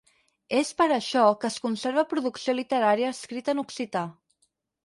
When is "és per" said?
0.59-0.87